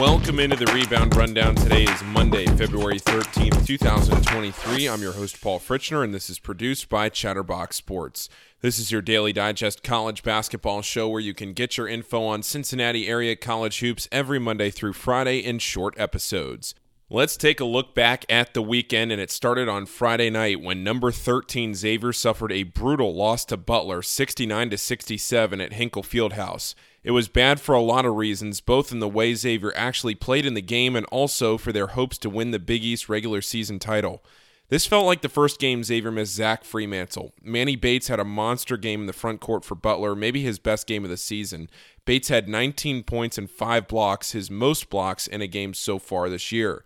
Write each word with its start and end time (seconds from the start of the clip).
Welcome 0.00 0.40
into 0.40 0.56
the 0.56 0.72
Rebound 0.72 1.14
Rundown. 1.14 1.54
Today 1.54 1.84
is 1.84 2.02
Monday, 2.02 2.46
February 2.46 2.98
13th, 2.98 3.64
2023. 3.64 4.88
I'm 4.88 5.00
your 5.00 5.12
host, 5.12 5.40
Paul 5.40 5.60
Fritchner, 5.60 6.02
and 6.02 6.12
this 6.12 6.28
is 6.28 6.40
produced 6.40 6.88
by 6.88 7.08
Chatterbox 7.08 7.76
Sports. 7.76 8.28
This 8.60 8.80
is 8.80 8.90
your 8.90 9.02
daily 9.02 9.32
digest 9.32 9.84
college 9.84 10.24
basketball 10.24 10.82
show 10.82 11.08
where 11.08 11.20
you 11.20 11.32
can 11.32 11.52
get 11.52 11.76
your 11.76 11.86
info 11.86 12.24
on 12.24 12.42
Cincinnati 12.42 13.06
area 13.06 13.36
college 13.36 13.78
hoops 13.78 14.08
every 14.10 14.40
Monday 14.40 14.70
through 14.70 14.94
Friday 14.94 15.38
in 15.38 15.60
short 15.60 15.94
episodes. 15.96 16.74
Let's 17.08 17.36
take 17.36 17.60
a 17.60 17.64
look 17.64 17.94
back 17.94 18.24
at 18.28 18.52
the 18.52 18.62
weekend, 18.62 19.12
and 19.12 19.20
it 19.20 19.30
started 19.30 19.68
on 19.68 19.86
Friday 19.86 20.28
night 20.28 20.60
when 20.60 20.82
number 20.82 21.12
13 21.12 21.72
Xavier 21.72 22.12
suffered 22.12 22.50
a 22.50 22.64
brutal 22.64 23.14
loss 23.14 23.44
to 23.44 23.56
Butler, 23.56 24.02
69 24.02 24.70
to 24.70 24.76
67 24.76 25.60
at 25.60 25.74
Hinkle 25.74 26.02
Fieldhouse. 26.02 26.74
It 27.04 27.10
was 27.10 27.28
bad 27.28 27.60
for 27.60 27.74
a 27.74 27.82
lot 27.82 28.06
of 28.06 28.14
reasons, 28.14 28.62
both 28.62 28.90
in 28.90 28.98
the 28.98 29.08
way 29.08 29.34
Xavier 29.34 29.74
actually 29.76 30.14
played 30.14 30.46
in 30.46 30.54
the 30.54 30.62
game 30.62 30.96
and 30.96 31.04
also 31.06 31.58
for 31.58 31.70
their 31.70 31.88
hopes 31.88 32.16
to 32.18 32.30
win 32.30 32.50
the 32.50 32.58
Big 32.58 32.82
East 32.82 33.10
regular 33.10 33.42
season 33.42 33.78
title. 33.78 34.24
This 34.70 34.86
felt 34.86 35.04
like 35.04 35.20
the 35.20 35.28
first 35.28 35.60
game 35.60 35.84
Xavier 35.84 36.10
missed 36.10 36.34
Zach 36.34 36.64
Freemantle. 36.64 37.32
Manny 37.42 37.76
Bates 37.76 38.08
had 38.08 38.18
a 38.18 38.24
monster 38.24 38.78
game 38.78 39.02
in 39.02 39.06
the 39.06 39.12
front 39.12 39.40
court 39.40 39.66
for 39.66 39.74
Butler, 39.74 40.14
maybe 40.14 40.42
his 40.42 40.58
best 40.58 40.86
game 40.86 41.04
of 41.04 41.10
the 41.10 41.18
season. 41.18 41.68
Bates 42.06 42.28
had 42.28 42.48
19 42.48 43.02
points 43.02 43.36
and 43.36 43.50
5 43.50 43.86
blocks, 43.86 44.32
his 44.32 44.50
most 44.50 44.88
blocks 44.88 45.26
in 45.26 45.42
a 45.42 45.46
game 45.46 45.74
so 45.74 45.98
far 45.98 46.30
this 46.30 46.50
year. 46.50 46.84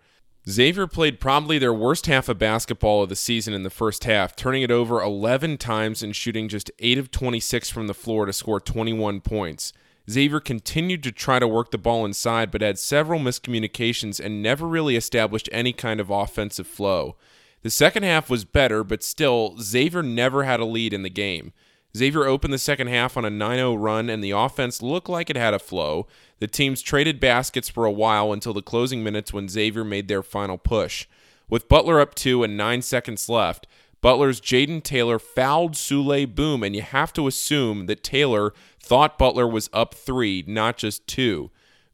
Xavier 0.49 0.89
played 0.89 1.21
probably 1.21 1.59
their 1.59 1.73
worst 1.73 2.07
half 2.07 2.29
of 2.29 2.39
basketball 2.39 3.05
of 3.05 3.09
the 3.09 3.17
season 3.17 3.55
in 3.55 3.63
the 3.63 3.71
first 3.71 4.03
half, 4.03 4.35
turning 4.35 4.63
it 4.63 4.73
over 4.73 5.01
11 5.01 5.59
times 5.59 6.03
and 6.03 6.17
shooting 6.17 6.49
just 6.49 6.73
8 6.81 6.99
of 6.99 7.13
26 7.13 7.71
from 7.71 7.87
the 7.87 7.95
floor 7.95 8.27
to 8.27 8.33
score 8.33 8.59
21 8.59 9.21
points. 9.21 9.73
Xavier 10.11 10.41
continued 10.41 11.03
to 11.03 11.13
try 11.13 11.39
to 11.39 11.47
work 11.47 11.71
the 11.71 11.79
ball 11.79 12.05
inside, 12.05 12.51
but 12.51 12.63
had 12.63 12.79
several 12.79 13.21
miscommunications 13.21 14.19
and 14.19 14.43
never 14.43 14.67
really 14.67 14.97
established 14.97 15.49
any 15.53 15.73
kind 15.73 16.01
of 16.01 16.11
offensive 16.11 16.67
flow. 16.67 17.17
The 17.63 17.71
second 17.71 18.05
half 18.05 18.31
was 18.31 18.45
better, 18.45 18.85
but 18.85 19.03
still, 19.03 19.57
Xavier 19.61 20.03
never 20.03 20.45
had 20.45 20.61
a 20.61 20.65
lead 20.65 20.93
in 20.93 21.03
the 21.03 21.11
game. 21.11 21.53
Xavier 21.97 22.25
opened 22.25 22.53
the 22.55 22.59
second 22.59 22.87
half 22.87 23.17
on 23.17 23.25
a 23.25 23.31
9 23.31 23.57
0 23.57 23.75
run, 23.75 24.09
and 24.09 24.23
the 24.23 24.31
offense 24.31 24.83
looked 24.83 25.09
like 25.09 25.29
it 25.29 25.37
had 25.37 25.55
a 25.55 25.59
flow. 25.59 26.07
The 26.39 26.47
teams 26.47 26.83
traded 26.83 27.21
baskets 27.21 27.69
for 27.69 27.85
a 27.85 27.91
while 27.91 28.33
until 28.33 28.55
the 28.55 28.63
closing 28.63 29.03
minutes 29.03 29.33
when 29.33 29.49
Xavier 29.49 29.85
made 29.85 30.09
their 30.09 30.23
final 30.23 30.59
push. 30.59 31.07
With 31.49 31.69
Butler 31.69 32.01
up 32.01 32.15
two 32.15 32.43
and 32.43 32.57
nine 32.57 32.83
seconds 32.83 33.29
left, 33.29 33.67
Butler's 34.01 34.41
Jayden 34.41 34.83
Taylor 34.83 35.19
fouled 35.19 35.73
Souley 35.73 36.33
Boum, 36.33 36.63
and 36.63 36.75
you 36.75 36.83
have 36.83 37.13
to 37.15 37.27
assume 37.27 37.87
that 37.87 38.05
Taylor 38.05 38.53
thought 38.81 39.19
Butler 39.19 39.47
was 39.47 39.69
up 39.73 39.95
three, 39.95 40.45
not 40.47 40.77
just 40.77 41.07
two. 41.07 41.51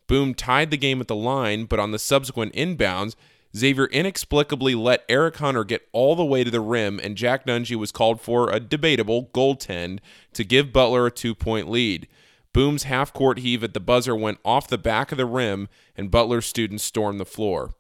Boum 0.07 0.35
tied 0.35 0.71
the 0.71 0.77
game 0.77 1.01
at 1.01 1.09
the 1.09 1.17
line, 1.17 1.65
but 1.65 1.81
on 1.81 1.93
the 1.93 1.99
subsequent 1.99 2.53
inbounds, 2.53 3.15
Xavier 3.57 3.87
inexplicably 3.87 4.75
let 4.75 5.05
Eric 5.09 5.37
Hunter 5.37 5.65
get 5.65 5.89
all 5.93 6.15
the 6.17 6.25
way 6.25 6.45
to 6.45 6.51
the 6.51 6.61
rim, 6.61 7.01
and 7.03 7.17
Jack 7.17 7.47
Nunge 7.47 7.75
was 7.77 7.93
called 7.93 8.21
for 8.21 8.51
a 8.51 8.61
debatable 8.61 9.31
goaltend 9.33 10.01
to 10.35 10.45
give 10.45 10.73
Butler 10.73 11.07
a 11.07 11.11
two 11.11 11.35
point 11.35 11.71
lead. 11.71 12.09
Boum's 12.53 12.85
half 12.85 13.13
court 13.13 13.39
heave 13.39 13.65
at 13.65 13.75
the 13.75 13.81
buzzer 13.81 14.15
went 14.15 14.39
off 14.45 14.69
the 14.69 14.79
back 14.79 15.11
of 15.11 15.19
the 15.19 15.27
rim, 15.27 15.69
and 15.97 16.11
Butler's 16.11 16.47
students 16.47 16.85
stormed 16.85 17.19
the 17.19 17.25
floor. 17.25 17.75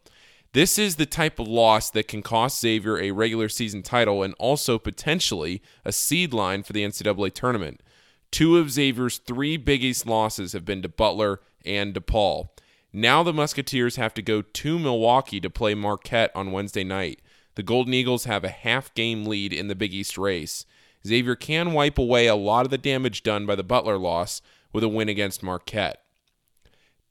This 0.55 0.79
is 0.79 0.95
the 0.95 1.05
type 1.05 1.41
of 1.41 1.49
loss 1.49 1.91
that 1.91 2.07
can 2.07 2.23
cost 2.23 2.61
Xavier 2.61 2.97
a 2.97 3.11
regular 3.11 3.49
season 3.49 3.83
title 3.83 4.23
and 4.23 4.35
also 4.39 4.79
potentially 4.79 5.61
a 5.85 5.91
seed 5.91 6.33
line 6.33 6.63
for 6.63 6.73
the 6.73 6.85
NCAA 6.85 7.35
tournament. 7.35 7.81
Two 8.31 8.59
of 8.59 8.71
Xavier's 8.71 9.19
three 9.19 9.57
Big 9.57 9.83
East 9.83 10.07
losses 10.07 10.53
have 10.53 10.65
been 10.65 10.81
to 10.83 10.89
Butler 10.89 11.41
and 11.67 11.93
DePaul. 11.93 12.51
Now 12.93 13.25
the 13.25 13.33
Musketeers 13.33 13.97
have 13.97 14.15
to 14.15 14.23
go 14.23 14.43
to 14.43 14.79
Milwaukee 14.79 15.41
to 15.41 15.51
play 15.51 15.75
Marquette 15.75 16.31
on 16.37 16.53
Wednesday 16.53 16.85
night. 16.85 17.21
The 17.57 17.65
Golden 17.65 17.93
Eagles 17.93 18.27
have 18.27 18.45
a 18.45 18.49
half 18.49 18.95
game 18.95 19.25
lead 19.25 19.53
in 19.53 19.67
the 19.67 19.75
Big 19.75 19.93
East 19.93 20.17
race. 20.17 20.67
Xavier 21.05 21.35
can 21.35 21.73
wipe 21.73 21.99
away 21.99 22.29
a 22.29 22.37
lot 22.37 22.65
of 22.65 22.71
the 22.71 22.79
damage 22.79 23.25
done 23.25 23.45
by 23.45 23.57
the 23.57 23.65
Butler 23.65 23.99
loss 23.99 24.41
with 24.73 24.85
a 24.85 24.89
win 24.89 25.09
against 25.09 25.43
Marquette. 25.43 26.04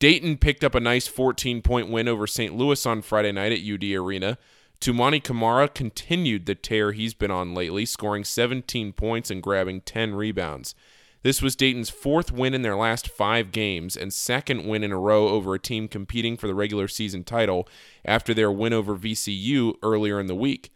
Dayton 0.03 0.35
picked 0.35 0.65
up 0.65 0.75
a 0.75 0.81
nice 0.81 1.07
14 1.07 1.61
point 1.61 1.87
win 1.87 2.09
over 2.09 2.27
St. 2.27 2.53
Louis 2.53 2.85
on 2.85 3.01
Friday 3.01 3.31
night 3.31 3.53
at 3.53 3.65
UD 3.65 3.85
Arena. 3.93 4.37
Toumani 4.81 5.23
Camara 5.23 5.69
continued 5.69 6.45
the 6.45 6.55
tear 6.55 6.91
he's 6.91 7.13
been 7.13 7.31
on 7.31 7.53
lately, 7.53 7.85
scoring 7.85 8.25
17 8.25 8.91
points 8.91 9.31
and 9.31 9.41
grabbing 9.41 9.79
10 9.79 10.13
rebounds. 10.13 10.75
This 11.21 11.41
was 11.41 11.55
Dayton's 11.55 11.89
fourth 11.89 12.33
win 12.33 12.53
in 12.53 12.63
their 12.63 12.75
last 12.75 13.07
five 13.07 13.53
games 13.53 13.95
and 13.95 14.11
second 14.11 14.67
win 14.67 14.83
in 14.83 14.91
a 14.91 14.99
row 14.99 15.29
over 15.29 15.53
a 15.53 15.59
team 15.59 15.87
competing 15.87 16.35
for 16.35 16.47
the 16.47 16.53
regular 16.53 16.89
season 16.89 17.23
title 17.23 17.65
after 18.03 18.33
their 18.33 18.51
win 18.51 18.73
over 18.73 18.97
VCU 18.97 19.75
earlier 19.81 20.19
in 20.19 20.27
the 20.27 20.35
week. 20.35 20.72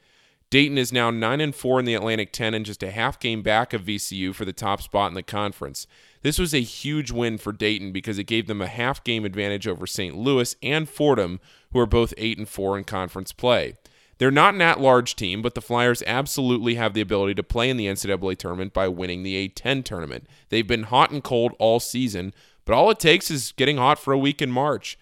Dayton 0.49 0.77
is 0.77 0.93
now 0.93 1.11
9 1.11 1.41
and 1.41 1.53
4 1.53 1.79
in 1.79 1.85
the 1.85 1.93
Atlantic 1.93 2.31
10 2.31 2.53
and 2.53 2.65
just 2.65 2.81
a 2.81 2.91
half 2.91 3.19
game 3.19 3.41
back 3.41 3.73
of 3.73 3.81
VCU 3.81 4.33
for 4.33 4.45
the 4.45 4.53
top 4.53 4.81
spot 4.81 5.11
in 5.11 5.15
the 5.15 5.23
conference. 5.23 5.87
This 6.21 6.39
was 6.39 6.53
a 6.53 6.61
huge 6.61 7.11
win 7.11 7.37
for 7.37 7.51
Dayton 7.51 7.91
because 7.91 8.17
it 8.17 8.23
gave 8.23 8.47
them 8.47 8.61
a 8.61 8.67
half 8.67 9.03
game 9.03 9.25
advantage 9.25 9.67
over 9.67 9.85
St. 9.85 10.15
Louis 10.15 10.55
and 10.63 10.87
Fordham, 10.87 11.41
who 11.73 11.79
are 11.79 11.85
both 11.85 12.13
8 12.17 12.37
and 12.37 12.47
4 12.47 12.77
in 12.77 12.83
conference 12.85 13.33
play. 13.33 13.75
They're 14.19 14.31
not 14.31 14.55
an 14.55 14.61
at 14.61 14.79
large 14.79 15.15
team, 15.15 15.41
but 15.41 15.53
the 15.53 15.61
Flyers 15.61 16.01
absolutely 16.07 16.75
have 16.75 16.93
the 16.93 17.01
ability 17.01 17.35
to 17.35 17.43
play 17.43 17.69
in 17.69 17.77
the 17.77 17.85
NCAA 17.85 18.37
tournament 18.37 18.73
by 18.73 18.87
winning 18.87 19.23
the 19.23 19.49
A10 19.49 19.83
tournament. 19.83 20.27
They've 20.47 20.65
been 20.65 20.83
hot 20.83 21.11
and 21.11 21.23
cold 21.23 21.53
all 21.59 21.81
season, 21.81 22.33
but 22.65 22.73
all 22.73 22.89
it 22.89 22.99
takes 22.99 23.29
is 23.29 23.51
getting 23.51 23.77
hot 23.77 23.99
for 23.99 24.13
a 24.13 24.17
week 24.17 24.41
in 24.41 24.49
March. 24.49 24.97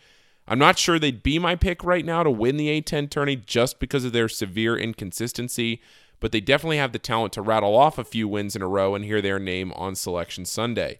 I'm 0.47 0.59
not 0.59 0.77
sure 0.77 0.99
they'd 0.99 1.23
be 1.23 1.39
my 1.39 1.55
pick 1.55 1.83
right 1.83 2.05
now 2.05 2.23
to 2.23 2.29
win 2.29 2.57
the 2.57 2.81
A10 2.81 3.09
tourney 3.09 3.35
just 3.35 3.79
because 3.79 4.05
of 4.05 4.13
their 4.13 4.29
severe 4.29 4.77
inconsistency, 4.77 5.81
but 6.19 6.31
they 6.31 6.39
definitely 6.39 6.77
have 6.77 6.91
the 6.91 6.99
talent 6.99 7.33
to 7.33 7.41
rattle 7.41 7.75
off 7.75 7.97
a 7.97 8.03
few 8.03 8.27
wins 8.27 8.55
in 8.55 8.61
a 8.61 8.67
row 8.67 8.93
and 8.93 9.05
hear 9.05 9.21
their 9.21 9.39
name 9.39 9.71
on 9.73 9.95
Selection 9.95 10.45
Sunday. 10.45 10.99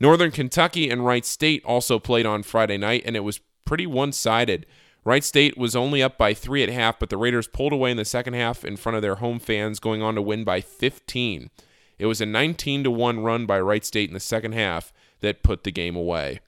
Northern 0.00 0.30
Kentucky 0.30 0.90
and 0.90 1.04
Wright 1.04 1.24
State 1.24 1.64
also 1.64 1.98
played 1.98 2.26
on 2.26 2.42
Friday 2.42 2.78
night, 2.78 3.02
and 3.04 3.16
it 3.16 3.20
was 3.20 3.40
pretty 3.64 3.86
one 3.86 4.12
sided. 4.12 4.66
Wright 5.04 5.22
State 5.22 5.58
was 5.58 5.76
only 5.76 6.02
up 6.02 6.16
by 6.16 6.32
three 6.32 6.62
at 6.62 6.70
half, 6.70 6.98
but 6.98 7.10
the 7.10 7.18
Raiders 7.18 7.46
pulled 7.46 7.72
away 7.72 7.90
in 7.90 7.98
the 7.98 8.04
second 8.04 8.34
half 8.34 8.64
in 8.64 8.76
front 8.76 8.96
of 8.96 9.02
their 9.02 9.16
home 9.16 9.38
fans, 9.38 9.78
going 9.78 10.02
on 10.02 10.14
to 10.14 10.22
win 10.22 10.42
by 10.42 10.62
15. 10.62 11.50
It 11.98 12.06
was 12.06 12.20
a 12.20 12.26
19 12.26 12.84
to 12.84 12.90
1 12.90 13.20
run 13.20 13.46
by 13.46 13.60
Wright 13.60 13.84
State 13.84 14.08
in 14.08 14.14
the 14.14 14.20
second 14.20 14.52
half 14.52 14.92
that 15.20 15.42
put 15.42 15.64
the 15.64 15.70
game 15.70 15.94
away. 15.94 16.40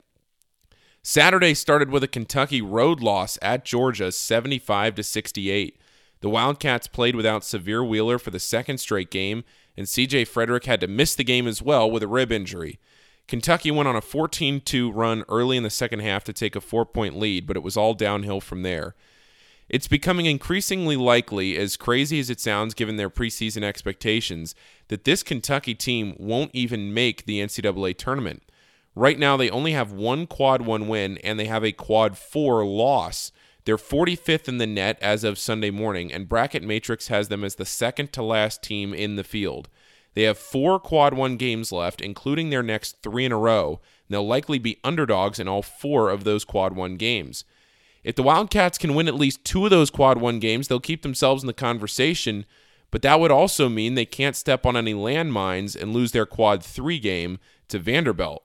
Saturday 1.09 1.55
started 1.55 1.89
with 1.89 2.03
a 2.03 2.09
Kentucky 2.09 2.61
road 2.61 3.01
loss 3.01 3.39
at 3.41 3.65
Georgia 3.65 4.11
75 4.11 4.97
to 4.97 5.05
68. 5.05 5.79
The 6.21 6.29
Wildcats 6.29 6.89
played 6.89 7.15
without 7.15 7.43
Sahvir 7.43 7.89
Wheeler 7.89 8.19
for 8.19 8.33
the 8.33 8.41
second 8.41 8.79
straight 8.79 9.09
game, 9.09 9.45
and 9.77 9.87
CJ 9.87 10.27
Fredrick 10.27 10.65
had 10.65 10.81
to 10.81 10.89
miss 10.89 11.15
the 11.15 11.23
game 11.23 11.47
as 11.47 11.63
well 11.63 11.89
with 11.89 12.03
a 12.03 12.09
rib 12.09 12.33
injury. 12.33 12.81
Kentucky 13.29 13.71
went 13.71 13.89
on 13.89 13.95
a 13.95 14.01
14 14.01 14.61
2 14.61 14.91
run 14.91 15.23
early 15.29 15.57
in 15.57 15.63
the 15.63 15.71
second 15.71 16.01
half 16.01 16.25
to 16.25 16.33
take 16.33 16.57
a 16.57 16.61
four 16.61 16.85
point 16.85 17.17
lead, 17.17 17.47
but 17.47 17.57
it 17.57 17.63
was 17.63 17.77
all 17.77 17.95
downhill 17.95 18.41
from 18.41 18.63
there. 18.63 18.97
It's 19.69 19.87
becoming 19.87 20.27
increasingly 20.27 20.97
likely, 20.97 21.57
as 21.57 21.77
crazy 21.77 22.19
as 22.19 22.31
it 22.31 22.41
sounds 22.41 22.75
given 22.75 22.97
their 22.97 23.11
preseason 23.11 23.63
expectations, 23.63 24.57
that 24.89 25.05
this 25.05 25.23
Kentucky 25.23 25.77
team 25.77 26.17
won't 26.19 26.51
even 26.53 26.93
make 26.93 27.27
the 27.27 27.41
NCAA 27.41 27.97
tournament. 27.97 28.43
Right 28.97 29.19
now, 29.19 29.37
they 29.37 29.51
only 29.51 29.73
have 29.73 29.93
one 29.93 30.27
quad 30.27 30.63
one 30.63 30.89
win 30.89 31.19
and 31.19 31.39
they 31.39 31.45
have 31.45 31.63
a 31.63 31.71
quad 31.71 32.17
four 32.17 32.65
loss. 32.65 33.31
They're 33.67 33.77
45th 33.77 34.49
in 34.49 34.57
the 34.57 34.67
net 34.67 34.99
as 35.03 35.23
of 35.23 35.39
Sunday 35.39 35.71
morning, 35.71 36.11
and 36.11 36.29
Bracket 36.29 36.63
Matrix 36.63 37.09
has 37.09 37.29
them 37.29 37.45
as 37.45 37.57
the 37.57 37.67
second 37.67 38.13
to 38.15 38.23
last 38.23 38.63
team 38.63 38.95
in 38.95 39.17
the 39.17 39.25
field. 39.25 39.69
They 40.15 40.23
have 40.23 40.39
four 40.39 40.81
quad 40.81 41.13
one 41.13 41.37
games 41.37 41.73
left, 41.73 42.01
including 42.01 42.49
their 42.49 42.63
next 42.63 43.03
three 43.03 43.27
in 43.27 43.33
a 43.33 43.39
row. 43.39 43.81
They'll 44.09 44.27
likely 44.27 44.59
be 44.59 44.81
underdogs 44.83 45.39
in 45.39 45.47
all 45.47 45.61
four 45.61 46.09
of 46.09 46.25
those 46.25 46.45
quad 46.45 46.75
one 46.75 46.97
games. 46.97 47.45
If 48.03 48.15
the 48.15 48.23
Wildcats 48.23 48.79
can 48.79 48.95
win 48.95 49.09
at 49.09 49.15
least 49.15 49.45
two 49.45 49.65
of 49.65 49.71
those 49.71 49.91
quad 49.91 50.19
one 50.19 50.39
games, 50.39 50.69
they'll 50.69 50.81
keep 50.81 51.03
themselves 51.03 51.43
in 51.43 51.49
the 51.49 51.53
conversation. 51.53 52.47
But 52.91 53.03
that 53.03 53.21
would 53.21 53.33
also 53.33 53.69
mean 53.69 53.95
they 53.95 54.07
can't 54.07 54.37
step 54.37 54.65
on 54.65 54.77
any 54.77 54.95
landmines 54.95 55.79
and 55.79 55.93
lose 55.93 56.13
their 56.13 56.25
quad 56.25 56.63
three 56.63 56.99
game 56.99 57.39
to 57.69 57.79
Vanderbilt. 57.79 58.43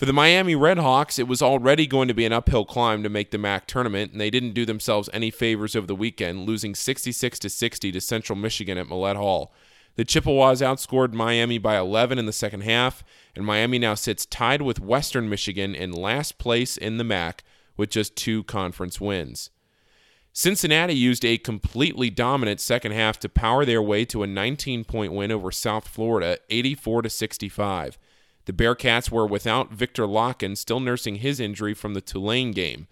For 0.00 0.06
the 0.06 0.14
Miami 0.14 0.54
Redhawks, 0.54 1.18
it 1.18 1.28
was 1.28 1.42
already 1.42 1.86
going 1.86 2.08
to 2.08 2.14
be 2.14 2.24
an 2.24 2.32
uphill 2.32 2.64
climb 2.64 3.02
to 3.02 3.10
make 3.10 3.32
the 3.32 3.36
MAC 3.36 3.66
tournament, 3.66 4.12
and 4.12 4.18
they 4.18 4.30
didn't 4.30 4.54
do 4.54 4.64
themselves 4.64 5.10
any 5.12 5.30
favors 5.30 5.76
over 5.76 5.86
the 5.86 5.94
weekend, 5.94 6.46
losing 6.46 6.74
66 6.74 7.38
to 7.38 7.50
60 7.50 7.92
to 7.92 8.00
Central 8.00 8.34
Michigan 8.34 8.78
at 8.78 8.88
Millett 8.88 9.18
Hall. 9.18 9.52
The 9.96 10.06
Chippewas 10.06 10.62
outscored 10.62 11.12
Miami 11.12 11.58
by 11.58 11.76
11 11.76 12.18
in 12.18 12.24
the 12.24 12.32
second 12.32 12.62
half, 12.62 13.04
and 13.36 13.44
Miami 13.44 13.78
now 13.78 13.92
sits 13.92 14.24
tied 14.24 14.62
with 14.62 14.80
Western 14.80 15.28
Michigan 15.28 15.74
in 15.74 15.92
last 15.92 16.38
place 16.38 16.78
in 16.78 16.96
the 16.96 17.04
MAC 17.04 17.44
with 17.76 17.90
just 17.90 18.16
two 18.16 18.42
conference 18.44 19.02
wins. 19.02 19.50
Cincinnati 20.32 20.94
used 20.94 21.26
a 21.26 21.36
completely 21.36 22.08
dominant 22.08 22.60
second 22.60 22.92
half 22.92 23.20
to 23.20 23.28
power 23.28 23.66
their 23.66 23.82
way 23.82 24.06
to 24.06 24.22
a 24.22 24.26
19 24.26 24.82
point 24.84 25.12
win 25.12 25.30
over 25.30 25.52
South 25.52 25.86
Florida, 25.86 26.38
84 26.48 27.02
to 27.02 27.10
65. 27.10 27.98
The 28.50 28.64
Bearcats 28.64 29.12
were 29.12 29.28
without 29.28 29.70
Victor 29.70 30.08
Lakhin, 30.08 30.56
still 30.56 30.80
nursing 30.80 31.16
his 31.16 31.38
injury 31.38 31.72
from 31.72 31.94
the 31.94 32.00
Tulane 32.00 32.50
game. 32.50 32.88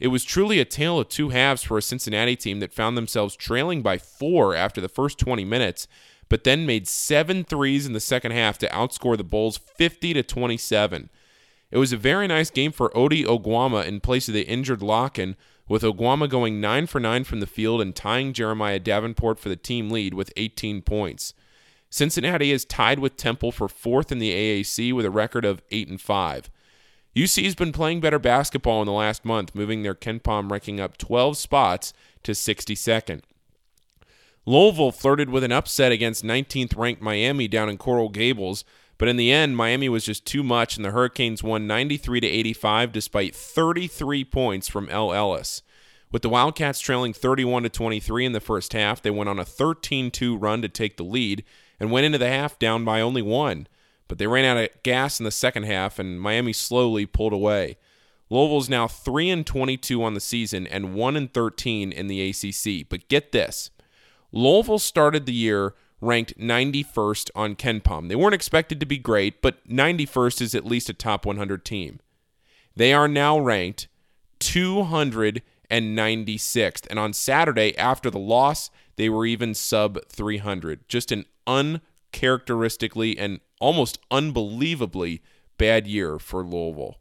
It 0.00 0.08
was 0.08 0.24
truly 0.24 0.60
a 0.60 0.64
tale 0.64 0.98
of 0.98 1.10
two 1.10 1.28
halves 1.28 1.62
for 1.62 1.76
a 1.76 1.82
Cincinnati 1.82 2.36
team 2.36 2.58
that 2.60 2.72
found 2.72 2.96
themselves 2.96 3.36
trailing 3.36 3.82
by 3.82 3.98
four 3.98 4.54
after 4.54 4.80
the 4.80 4.88
first 4.88 5.18
20 5.18 5.44
minutes, 5.44 5.86
but 6.30 6.44
then 6.44 6.64
made 6.64 6.88
seven 6.88 7.44
threes 7.44 7.84
in 7.84 7.92
the 7.92 8.00
second 8.00 8.32
half 8.32 8.56
to 8.56 8.68
outscore 8.68 9.18
the 9.18 9.24
Bulls 9.24 9.58
50 9.58 10.14
to 10.14 10.22
27. 10.22 11.10
It 11.70 11.76
was 11.76 11.92
a 11.92 11.98
very 11.98 12.26
nice 12.26 12.48
game 12.48 12.72
for 12.72 12.96
Ody 12.96 13.24
Oguama 13.24 13.84
in 13.84 14.00
place 14.00 14.28
of 14.28 14.32
the 14.32 14.48
injured 14.48 14.80
Lakhin, 14.80 15.36
with 15.68 15.82
Oguama 15.82 16.30
going 16.30 16.62
9 16.62 16.86
for 16.86 16.98
9 16.98 17.24
from 17.24 17.40
the 17.40 17.46
field 17.46 17.82
and 17.82 17.94
tying 17.94 18.32
Jeremiah 18.32 18.78
Davenport 18.78 19.38
for 19.38 19.50
the 19.50 19.56
team 19.56 19.90
lead 19.90 20.14
with 20.14 20.32
18 20.38 20.80
points. 20.80 21.34
Cincinnati 21.94 22.50
is 22.50 22.64
tied 22.64 22.98
with 22.98 23.16
Temple 23.16 23.52
for 23.52 23.68
fourth 23.68 24.10
in 24.10 24.18
the 24.18 24.32
AAC 24.32 24.92
with 24.92 25.06
a 25.06 25.12
record 25.12 25.44
of 25.44 25.62
8 25.70 25.86
and 25.86 26.00
5. 26.00 26.50
UC 27.14 27.44
has 27.44 27.54
been 27.54 27.70
playing 27.70 28.00
better 28.00 28.18
basketball 28.18 28.82
in 28.82 28.86
the 28.86 28.92
last 28.92 29.24
month, 29.24 29.54
moving 29.54 29.84
their 29.84 29.94
KenPom 29.94 30.50
ranking 30.50 30.80
up 30.80 30.98
12 30.98 31.36
spots 31.36 31.92
to 32.24 32.32
62nd. 32.32 33.20
Louisville 34.44 34.90
flirted 34.90 35.30
with 35.30 35.44
an 35.44 35.52
upset 35.52 35.92
against 35.92 36.24
19th 36.24 36.76
ranked 36.76 37.00
Miami 37.00 37.46
down 37.46 37.68
in 37.68 37.78
Coral 37.78 38.08
Gables, 38.08 38.64
but 38.98 39.06
in 39.06 39.16
the 39.16 39.30
end 39.30 39.56
Miami 39.56 39.88
was 39.88 40.04
just 40.04 40.26
too 40.26 40.42
much 40.42 40.74
and 40.74 40.84
the 40.84 40.90
Hurricanes 40.90 41.44
won 41.44 41.68
93 41.68 42.18
to 42.18 42.26
85 42.26 42.90
despite 42.90 43.36
33 43.36 44.24
points 44.24 44.66
from 44.66 44.88
El 44.88 45.12
Ellis. 45.12 45.62
With 46.14 46.22
the 46.22 46.28
Wildcats 46.28 46.78
trailing 46.78 47.12
31 47.12 47.64
to 47.64 47.68
23 47.68 48.24
in 48.24 48.30
the 48.30 48.40
first 48.40 48.72
half, 48.72 49.02
they 49.02 49.10
went 49.10 49.28
on 49.28 49.40
a 49.40 49.44
13-2 49.44 50.40
run 50.40 50.62
to 50.62 50.68
take 50.68 50.96
the 50.96 51.02
lead 51.02 51.42
and 51.80 51.90
went 51.90 52.06
into 52.06 52.18
the 52.18 52.28
half 52.28 52.56
down 52.56 52.84
by 52.84 53.00
only 53.00 53.20
1, 53.20 53.66
but 54.06 54.18
they 54.18 54.28
ran 54.28 54.44
out 54.44 54.56
of 54.56 54.68
gas 54.84 55.18
in 55.18 55.24
the 55.24 55.32
second 55.32 55.64
half 55.64 55.98
and 55.98 56.20
Miami 56.20 56.52
slowly 56.52 57.04
pulled 57.04 57.32
away. 57.32 57.78
Louisville 58.30 58.58
is 58.58 58.68
now 58.68 58.86
3 58.86 59.28
and 59.28 59.44
22 59.44 60.04
on 60.04 60.14
the 60.14 60.20
season 60.20 60.68
and 60.68 60.94
1 60.94 61.16
and 61.16 61.34
13 61.34 61.90
in 61.90 62.06
the 62.06 62.30
ACC. 62.30 62.88
But 62.88 63.08
get 63.08 63.32
this. 63.32 63.72
Louisville 64.30 64.78
started 64.78 65.26
the 65.26 65.32
year 65.32 65.74
ranked 66.00 66.38
91st 66.38 67.30
on 67.34 67.56
KenPom. 67.56 68.08
They 68.08 68.14
weren't 68.14 68.36
expected 68.36 68.78
to 68.78 68.86
be 68.86 68.98
great, 68.98 69.42
but 69.42 69.66
91st 69.66 70.42
is 70.42 70.54
at 70.54 70.64
least 70.64 70.88
a 70.88 70.94
top 70.94 71.26
100 71.26 71.64
team. 71.64 71.98
They 72.76 72.92
are 72.92 73.08
now 73.08 73.36
ranked 73.36 73.88
296th. 74.38 75.40
And 75.70 75.96
96th. 75.96 76.86
And 76.90 76.98
on 76.98 77.12
Saturday, 77.12 77.76
after 77.76 78.10
the 78.10 78.18
loss, 78.18 78.70
they 78.96 79.08
were 79.08 79.26
even 79.26 79.54
sub 79.54 79.98
300. 80.08 80.88
Just 80.88 81.10
an 81.12 81.24
uncharacteristically 81.46 83.18
and 83.18 83.40
almost 83.60 83.98
unbelievably 84.10 85.22
bad 85.58 85.86
year 85.86 86.18
for 86.18 86.42
Louisville. 86.42 86.98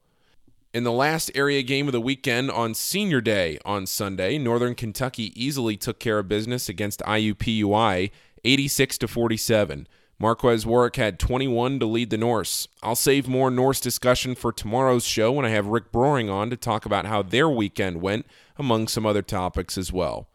In 0.73 0.83
the 0.83 0.91
last 0.91 1.29
area 1.35 1.61
game 1.61 1.87
of 1.87 1.91
the 1.91 2.01
weekend 2.01 2.49
on 2.49 2.73
Senior 2.73 3.21
Day 3.21 3.59
on 3.63 3.85
Sunday, 3.85 4.39
Northern 4.39 4.73
Kentucky 4.73 5.31
easily 5.35 5.77
took 5.77 5.99
care 5.99 6.17
of 6.17 6.27
business 6.27 6.67
against 6.67 7.01
IUPUI 7.01 8.09
86 8.43 8.97
to 8.97 9.07
47. 9.07 9.87
Marquez 10.19 10.65
Warwick 10.65 10.95
had 10.95 11.19
21 11.19 11.79
to 11.79 11.85
lead 11.85 12.09
the 12.09 12.17
Norse. 12.17 12.67
I'll 12.81 12.95
save 12.95 13.27
more 13.27 13.51
Norse 13.51 13.79
discussion 13.79 14.35
for 14.35 14.51
tomorrow's 14.51 15.05
show 15.05 15.31
when 15.31 15.45
I 15.45 15.49
have 15.49 15.67
Rick 15.67 15.91
Broering 15.91 16.29
on 16.29 16.49
to 16.49 16.57
talk 16.57 16.85
about 16.85 17.05
how 17.05 17.21
their 17.21 17.49
weekend 17.49 18.01
went, 18.01 18.25
among 18.57 18.87
some 18.87 19.05
other 19.05 19.21
topics 19.21 19.77
as 19.77 19.91
well. 19.91 20.27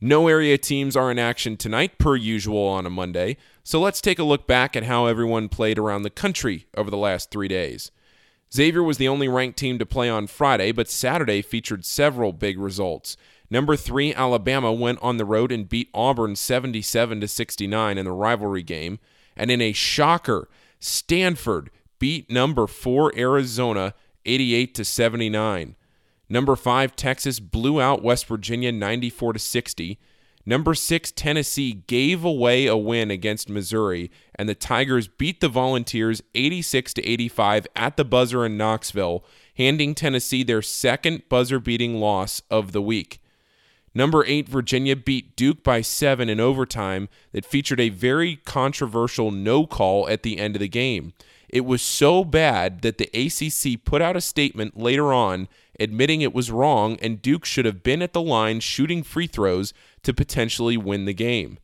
No 0.00 0.28
area 0.28 0.56
teams 0.56 0.96
are 0.96 1.10
in 1.10 1.18
action 1.18 1.58
tonight, 1.58 1.98
per 1.98 2.16
usual 2.16 2.66
on 2.66 2.86
a 2.86 2.90
Monday, 2.90 3.36
so 3.62 3.78
let's 3.78 4.00
take 4.00 4.18
a 4.18 4.24
look 4.24 4.46
back 4.46 4.74
at 4.74 4.84
how 4.84 5.04
everyone 5.06 5.50
played 5.50 5.78
around 5.78 6.02
the 6.02 6.10
country 6.10 6.66
over 6.74 6.90
the 6.90 6.96
last 6.96 7.30
three 7.30 7.48
days. 7.48 7.90
Xavier 8.52 8.82
was 8.82 8.96
the 8.96 9.08
only 9.08 9.28
ranked 9.28 9.58
team 9.58 9.78
to 9.78 9.86
play 9.86 10.08
on 10.08 10.26
Friday, 10.26 10.72
but 10.72 10.88
Saturday 10.88 11.42
featured 11.42 11.84
several 11.84 12.32
big 12.32 12.58
results. 12.58 13.16
Number 13.50 13.76
3 13.76 14.14
Alabama 14.14 14.72
went 14.72 15.00
on 15.02 15.16
the 15.16 15.24
road 15.24 15.50
and 15.50 15.68
beat 15.68 15.90
Auburn 15.92 16.36
77 16.36 17.20
to 17.20 17.28
69 17.28 17.98
in 17.98 18.04
the 18.04 18.12
rivalry 18.12 18.62
game, 18.62 18.98
and 19.36 19.50
in 19.50 19.60
a 19.60 19.72
shocker, 19.72 20.48
Stanford 20.78 21.70
beat 21.98 22.30
number 22.30 22.66
4 22.66 23.12
Arizona 23.16 23.94
88 24.24 24.74
to 24.74 24.84
79. 24.84 25.76
Number 26.28 26.54
5 26.54 26.94
Texas 26.94 27.40
blew 27.40 27.80
out 27.80 28.02
West 28.02 28.26
Virginia 28.26 28.70
94 28.70 29.32
to 29.34 29.38
60. 29.38 29.98
Number 30.46 30.74
six, 30.74 31.12
Tennessee 31.12 31.72
gave 31.86 32.24
away 32.24 32.66
a 32.66 32.76
win 32.76 33.10
against 33.10 33.50
Missouri, 33.50 34.10
and 34.34 34.48
the 34.48 34.54
Tigers 34.54 35.06
beat 35.06 35.40
the 35.40 35.48
Volunteers 35.48 36.22
86 36.34 36.94
to 36.94 37.06
85 37.06 37.66
at 37.76 37.96
the 37.96 38.06
buzzer 38.06 38.46
in 38.46 38.56
Knoxville, 38.56 39.22
handing 39.56 39.94
Tennessee 39.94 40.42
their 40.42 40.62
second 40.62 41.28
buzzer 41.28 41.60
beating 41.60 41.96
loss 42.00 42.40
of 42.50 42.72
the 42.72 42.80
week. 42.80 43.19
Number 43.94 44.24
eight, 44.26 44.48
Virginia 44.48 44.94
beat 44.94 45.34
Duke 45.34 45.64
by 45.64 45.80
seven 45.80 46.28
in 46.28 46.38
overtime 46.38 47.08
that 47.32 47.44
featured 47.44 47.80
a 47.80 47.88
very 47.88 48.36
controversial 48.36 49.30
no 49.30 49.66
call 49.66 50.08
at 50.08 50.22
the 50.22 50.38
end 50.38 50.54
of 50.54 50.60
the 50.60 50.68
game. 50.68 51.12
It 51.48 51.64
was 51.64 51.82
so 51.82 52.22
bad 52.22 52.82
that 52.82 52.98
the 52.98 53.10
ACC 53.12 53.84
put 53.84 54.00
out 54.00 54.16
a 54.16 54.20
statement 54.20 54.76
later 54.76 55.12
on 55.12 55.48
admitting 55.80 56.20
it 56.20 56.34
was 56.34 56.52
wrong 56.52 56.96
and 57.02 57.20
Duke 57.20 57.44
should 57.44 57.64
have 57.64 57.82
been 57.82 58.02
at 58.02 58.12
the 58.12 58.22
line 58.22 58.60
shooting 58.60 59.02
free 59.02 59.26
throws 59.26 59.72
to 60.04 60.14
potentially 60.14 60.76
win 60.76 61.06
the 61.06 61.14
game. 61.14 61.58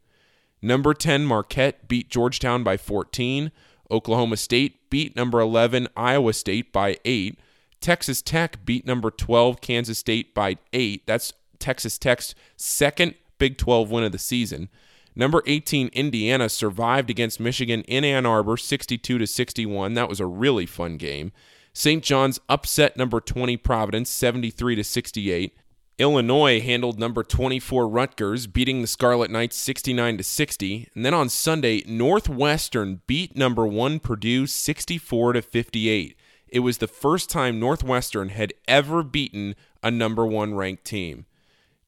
Number 0.60 0.94
10, 0.94 1.26
Marquette 1.26 1.86
beat 1.86 2.08
Georgetown 2.08 2.64
by 2.64 2.76
14. 2.76 3.52
Oklahoma 3.90 4.36
State 4.36 4.90
beat 4.90 5.14
number 5.14 5.38
11, 5.38 5.86
Iowa 5.96 6.32
State 6.32 6.72
by 6.72 6.96
8. 7.04 7.38
Texas 7.80 8.22
Tech 8.22 8.64
beat 8.64 8.86
number 8.86 9.10
12, 9.10 9.60
Kansas 9.60 9.98
State 9.98 10.34
by 10.34 10.56
8. 10.72 11.06
That's 11.06 11.32
Texas 11.58 11.98
Tech's 11.98 12.34
second 12.56 13.14
Big 13.38 13.58
12 13.58 13.90
win 13.90 14.04
of 14.04 14.12
the 14.12 14.18
season. 14.18 14.68
Number 15.14 15.42
18 15.46 15.88
Indiana 15.88 16.48
survived 16.48 17.10
against 17.10 17.40
Michigan 17.40 17.82
in 17.82 18.04
Ann 18.04 18.26
Arbor 18.26 18.56
62 18.56 19.18
to 19.18 19.26
61. 19.26 19.94
That 19.94 20.08
was 20.08 20.20
a 20.20 20.26
really 20.26 20.66
fun 20.66 20.96
game. 20.96 21.32
St. 21.72 22.02
John's 22.02 22.40
upset 22.48 22.96
number 22.96 23.20
20 23.20 23.56
Providence 23.58 24.10
73 24.10 24.76
to 24.76 24.84
68. 24.84 25.56
Illinois 25.98 26.60
handled 26.60 26.98
number 26.98 27.22
24 27.22 27.88
Rutgers, 27.88 28.46
beating 28.46 28.82
the 28.82 28.86
Scarlet 28.86 29.30
Knights 29.30 29.56
69 29.56 30.18
to 30.18 30.24
60. 30.24 30.88
And 30.94 31.06
then 31.06 31.14
on 31.14 31.30
Sunday, 31.30 31.82
Northwestern 31.86 33.00
beat 33.06 33.34
number 33.34 33.66
1 33.66 34.00
Purdue 34.00 34.46
64 34.46 35.32
to 35.34 35.42
58. 35.42 36.16
It 36.48 36.60
was 36.60 36.78
the 36.78 36.86
first 36.86 37.30
time 37.30 37.58
Northwestern 37.58 38.28
had 38.28 38.52
ever 38.68 39.02
beaten 39.02 39.54
a 39.82 39.90
number 39.90 40.26
1 40.26 40.54
ranked 40.54 40.84
team. 40.84 41.24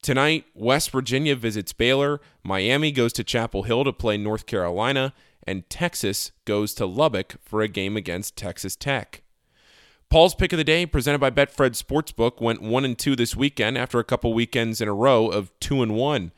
Tonight, 0.02 0.44
West 0.54 0.90
Virginia 0.90 1.34
visits 1.34 1.72
Baylor, 1.72 2.20
Miami 2.42 2.92
goes 2.92 3.12
to 3.14 3.24
Chapel 3.24 3.64
Hill 3.64 3.84
to 3.84 3.92
play 3.92 4.16
North 4.16 4.46
Carolina, 4.46 5.12
and 5.46 5.68
Texas 5.68 6.30
goes 6.44 6.72
to 6.74 6.86
Lubbock 6.86 7.36
for 7.42 7.62
a 7.62 7.68
game 7.68 7.96
against 7.96 8.36
Texas 8.36 8.76
Tech. 8.76 9.22
Paul's 10.08 10.34
pick 10.34 10.52
of 10.52 10.56
the 10.56 10.64
day, 10.64 10.86
presented 10.86 11.18
by 11.18 11.30
Betfred 11.30 11.72
Sportsbook, 11.72 12.40
went 12.40 12.62
one 12.62 12.84
and 12.84 12.98
two 12.98 13.14
this 13.14 13.36
weekend 13.36 13.76
after 13.76 13.98
a 13.98 14.04
couple 14.04 14.32
weekends 14.32 14.80
in 14.80 14.88
a 14.88 14.94
row 14.94 15.28
of 15.28 15.52
two 15.60 15.82
and 15.82 15.94
one. 15.94 16.32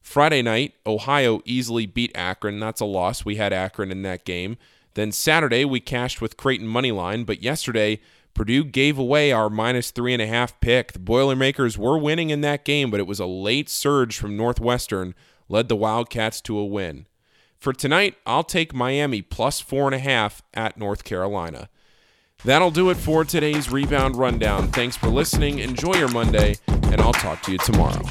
Friday 0.00 0.42
night, 0.42 0.74
Ohio 0.86 1.40
easily 1.44 1.86
beat 1.86 2.12
Akron. 2.14 2.60
That's 2.60 2.80
a 2.80 2.84
loss. 2.84 3.24
We 3.24 3.36
had 3.36 3.52
Akron 3.52 3.90
in 3.90 4.02
that 4.02 4.24
game. 4.24 4.58
Then 4.94 5.10
Saturday, 5.10 5.64
we 5.64 5.80
cashed 5.80 6.20
with 6.20 6.36
Creighton 6.36 6.68
Moneyline, 6.68 7.26
but 7.26 7.42
yesterday, 7.42 8.00
Purdue 8.36 8.64
gave 8.64 8.98
away 8.98 9.32
our 9.32 9.48
minus 9.48 9.90
three 9.90 10.12
and 10.12 10.20
a 10.20 10.26
half 10.26 10.60
pick. 10.60 10.92
The 10.92 10.98
Boilermakers 10.98 11.78
were 11.78 11.96
winning 11.96 12.28
in 12.28 12.42
that 12.42 12.66
game, 12.66 12.90
but 12.90 13.00
it 13.00 13.06
was 13.06 13.18
a 13.18 13.24
late 13.24 13.70
surge 13.70 14.18
from 14.18 14.36
Northwestern, 14.36 15.14
led 15.48 15.68
the 15.68 15.74
Wildcats 15.74 16.42
to 16.42 16.58
a 16.58 16.66
win. 16.66 17.06
For 17.56 17.72
tonight, 17.72 18.16
I'll 18.26 18.44
take 18.44 18.74
Miami 18.74 19.22
plus 19.22 19.60
four 19.60 19.86
and 19.86 19.94
a 19.94 19.98
half 19.98 20.42
at 20.52 20.76
North 20.76 21.02
Carolina. 21.02 21.70
That'll 22.44 22.70
do 22.70 22.90
it 22.90 22.98
for 22.98 23.24
today's 23.24 23.70
Rebound 23.70 24.16
Rundown. 24.16 24.70
Thanks 24.70 24.98
for 24.98 25.08
listening. 25.08 25.58
Enjoy 25.60 25.94
your 25.94 26.12
Monday, 26.12 26.56
and 26.66 27.00
I'll 27.00 27.14
talk 27.14 27.40
to 27.44 27.52
you 27.52 27.58
tomorrow. 27.58 28.02